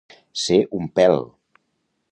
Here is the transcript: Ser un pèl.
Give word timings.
Ser 0.43 0.57
un 0.79 0.89
pèl. 1.01 1.21